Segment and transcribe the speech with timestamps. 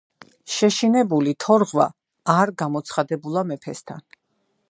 [0.53, 1.85] შეშინებული თორღვა
[2.37, 4.05] არ გამოცხადებულა მეფესთან.